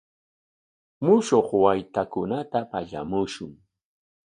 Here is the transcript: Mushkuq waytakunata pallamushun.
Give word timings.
Mushkuq 1.03 1.49
waytakunata 1.63 2.59
pallamushun. 2.71 3.51